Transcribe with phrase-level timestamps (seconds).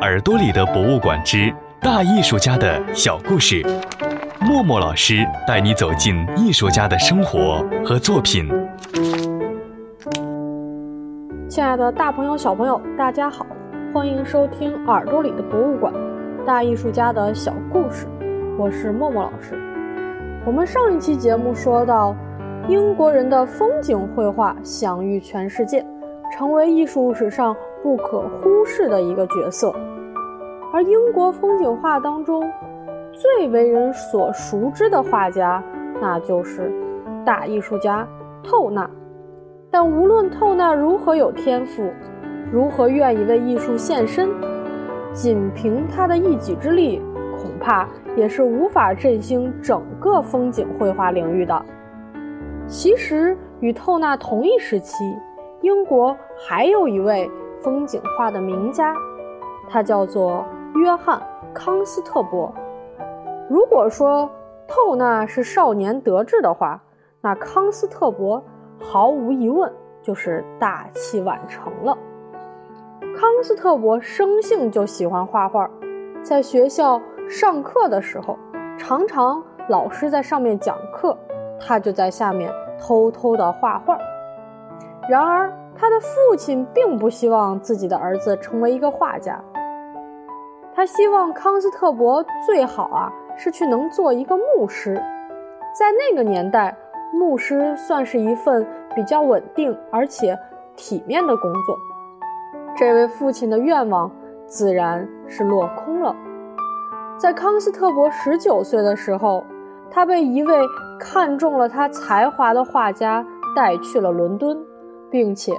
[0.00, 3.66] 耳朵里的博物馆之大艺术家的小故事，
[4.40, 8.48] 默默老师带你走进艺术家的生活和作品。
[11.48, 13.44] 亲爱的大朋友、小朋友，大家好，
[13.92, 15.92] 欢迎收听《耳朵里的博物馆：
[16.46, 18.06] 大艺术家的小故事》，
[18.56, 19.58] 我是默默老师。
[20.46, 22.14] 我们上一期节目说到，
[22.68, 25.84] 英国人的风景绘画享誉全世界，
[26.36, 29.74] 成为艺术史上不可忽视的一个角色。
[30.72, 32.50] 而英国风景画当中
[33.12, 35.62] 最为人所熟知的画家，
[36.00, 36.70] 那就是
[37.24, 38.06] 大艺术家
[38.42, 38.88] 透纳。
[39.70, 41.90] 但无论透纳如何有天赋，
[42.52, 44.28] 如何愿意为艺术献身，
[45.12, 47.02] 仅凭他的一己之力，
[47.36, 51.62] 恐怕也是无法振兴整个风景绘画领域的。
[52.66, 55.02] 其实，与透纳同一时期，
[55.62, 57.30] 英国还有一位
[57.68, 58.94] 风景画的名家，
[59.68, 60.42] 他叫做
[60.74, 61.20] 约翰·
[61.52, 62.50] 康斯特伯。
[63.46, 64.30] 如果说
[64.66, 66.82] 透纳是少年得志的话，
[67.20, 68.42] 那康斯特伯。
[68.80, 71.98] 毫无疑问，就是大器晚成了。
[73.00, 75.68] 康斯特伯生性就喜欢画画，
[76.22, 78.38] 在学校上课的时候，
[78.78, 81.14] 常常老师在上面讲课，
[81.60, 83.98] 他就在下面偷偷的画画。
[85.06, 89.40] 然而，他的父亲并不希望自己的儿子成为一个画家，
[90.74, 94.96] 他希望康斯特伯最好啊是去能做一个牧师，
[95.78, 96.76] 在那个年代。
[97.10, 100.38] 牧师算是一份比较稳定而且
[100.76, 101.74] 体面的工作，
[102.76, 104.10] 这位父亲的愿望
[104.46, 106.14] 自然是落空了。
[107.16, 109.42] 在康斯特伯十九岁的时候，
[109.90, 110.54] 他被一位
[111.00, 113.24] 看中了他才华的画家
[113.56, 114.62] 带去了伦敦，
[115.10, 115.52] 并且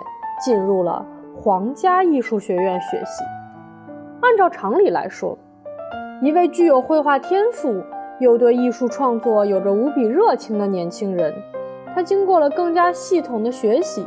[0.44, 1.06] 进入了
[1.36, 3.24] 皇家艺术学院学习。
[4.22, 5.38] 按照常理来说，
[6.22, 7.84] 一位具有绘画天赋。
[8.20, 11.34] 又对艺术创作有着无比热情的年轻人，
[11.96, 14.06] 他经过了更加系统的学习，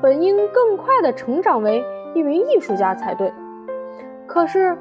[0.00, 1.84] 本应更快地成长为
[2.14, 3.30] 一名艺术家才对。
[4.26, 4.74] 可是，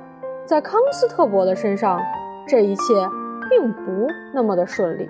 [0.45, 1.99] 在康斯特伯的身上，
[2.47, 2.83] 这一切
[3.49, 5.09] 并不那么的顺利。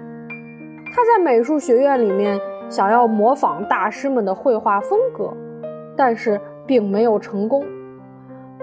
[0.96, 5.32] 他在美术学院里面想要模仿大师们的绘画风格，
[5.96, 7.64] 但是并没有成功，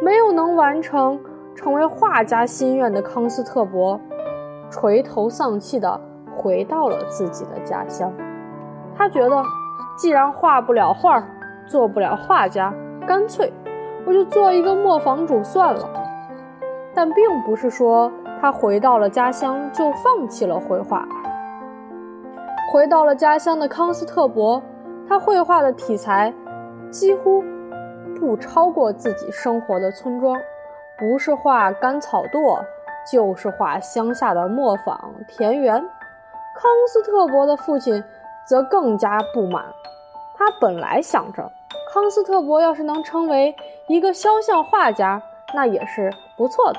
[0.03, 1.19] 没有能完成
[1.55, 4.01] 成为画家心愿的康斯特伯。
[4.71, 6.01] 垂头丧气地
[6.33, 8.13] 回到了自己的家乡。
[8.97, 9.43] 他觉得，
[9.99, 11.21] 既然画不了画，
[11.67, 12.73] 做不了画家，
[13.07, 13.53] 干脆
[14.07, 15.89] 我就做一个磨坊主算了。
[16.95, 21.05] 但并不是说他回到了家乡就放弃了绘画。
[22.73, 24.63] 回到了家乡的康斯特伯，
[25.09, 26.33] 他绘画的题材
[26.91, 27.43] 几乎
[28.19, 30.41] 不超过自己生活的村庄，
[30.97, 32.63] 不是画干草垛。
[33.11, 35.81] 就是画乡下的磨坊田园。
[36.55, 38.05] 康斯特伯的父亲
[38.47, 39.65] 则更加不满。
[40.37, 41.51] 他本来想着，
[41.93, 43.57] 康斯特伯要是能成为
[43.89, 45.21] 一个肖像画家，
[45.55, 46.79] 那也是不错的。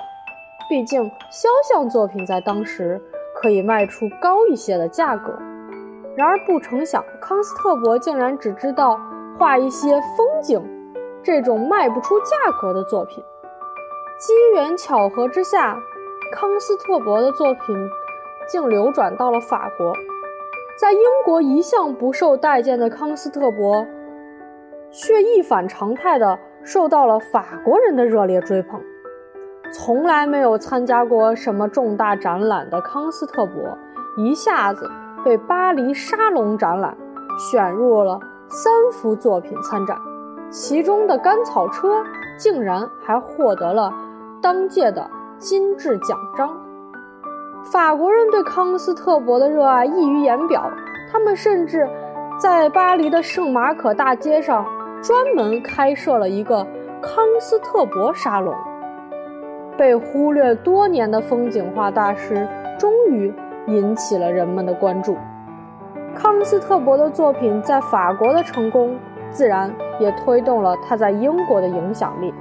[0.69, 3.01] 毕竟肖像作品在当时
[3.35, 5.37] 可以卖出高一些的价格。
[6.15, 8.99] 然而不成想，康斯特伯竟然只知道
[9.37, 10.61] 画一些风景，
[11.23, 13.23] 这种卖不出价格的作品。
[14.17, 15.77] 机缘巧合之下。
[16.33, 17.75] 康斯特伯的作品
[18.47, 19.93] 竟流转到了法国，
[20.77, 23.85] 在英国一向不受待见的康斯特伯，
[24.89, 28.79] 却一反常态的受到了法国人的热烈追捧。
[29.73, 33.77] 从来没有参加过什么重大展览的康斯特伯，
[34.15, 34.89] 一下子
[35.23, 36.95] 被巴黎沙龙展览
[37.37, 39.97] 选入了三幅作品参展，
[40.49, 42.03] 其中的甘草车
[42.37, 43.93] 竟然还获得了
[44.41, 45.09] 当届的。
[45.41, 46.55] 金质奖章。
[47.63, 50.69] 法国人对康斯特伯的热爱溢于言表，
[51.11, 51.89] 他们甚至
[52.37, 54.63] 在巴黎的圣马可大街上
[55.01, 56.63] 专门开设了一个
[57.01, 58.53] 康斯特伯沙龙。
[59.75, 62.47] 被忽略多年的风景画大师
[62.77, 63.33] 终于
[63.67, 65.17] 引起了人们的关注。
[66.15, 68.95] 康斯特伯的作品在法国的成功，
[69.29, 72.33] 自然也推动了他在英国的影响力。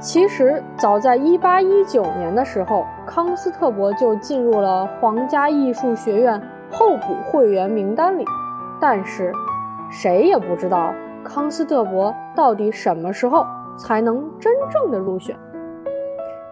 [0.00, 6.40] 其实，早在1819年的时候，康斯特伯就进入了皇家艺术学院
[6.70, 8.24] 候补会员名单里。
[8.80, 9.32] 但是，
[9.90, 10.92] 谁也不知道
[11.24, 13.44] 康斯特伯到底什么时候
[13.76, 15.36] 才能真正的入选。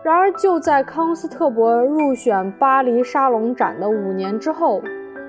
[0.06, 4.80] 然而，就在康斯特伯入选巴黎沙龙展的五年之后，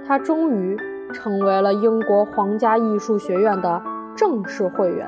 [0.07, 0.77] 他终于
[1.11, 3.81] 成为了英国皇家艺术学院的
[4.15, 5.07] 正式会员。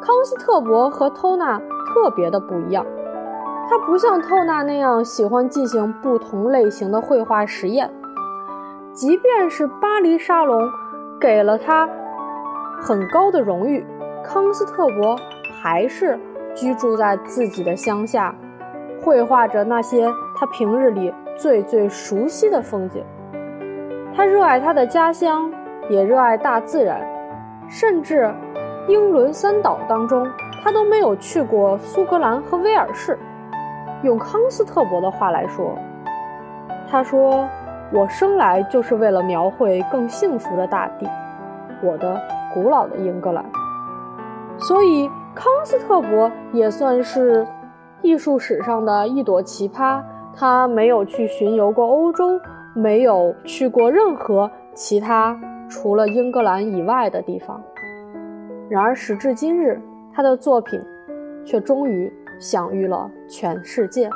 [0.00, 2.86] 康斯特伯和偷纳特别的不一样，
[3.68, 7.92] 他不像透纳那样喜欢进行不同类型的绘画实验，
[8.94, 10.66] 即便是巴黎沙龙
[11.20, 11.86] 给了他
[12.80, 13.84] 很高的荣誉，
[14.24, 15.14] 康斯特伯
[15.62, 16.18] 还是
[16.54, 18.34] 居住在自己的乡下，
[19.02, 23.04] 绘画着那些他平日里最最熟悉的风景。
[24.14, 25.50] 他热爱他的家乡，
[25.88, 27.04] 也热爱大自然，
[27.68, 28.32] 甚至
[28.86, 30.26] 英伦三岛当中，
[30.62, 33.18] 他都没有去过苏格兰和威尔士。
[34.02, 35.76] 用康斯特伯的话来说，
[36.90, 37.48] 他说
[37.90, 41.08] ：“我生来就是为了描绘更幸福的大地，
[41.82, 42.20] 我的
[42.52, 43.44] 古老的英格兰。”
[44.58, 47.46] 所以，康斯特伯也算是
[48.02, 50.02] 艺术史上的一朵奇葩。
[50.36, 52.40] 他没有去巡游过欧洲。
[52.76, 57.62] 没有去过任何其他除了英格兰以外的地方。
[58.68, 59.80] 然而时至今日，
[60.12, 60.82] 他的作品
[61.44, 64.10] 却终于享誉了全世界。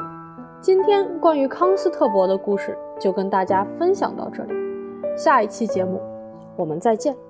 [0.60, 4.52] 今天关于康斯特伯的故事就跟大家分享到这里，
[5.16, 6.02] 下一期节目
[6.56, 7.27] 我们再见。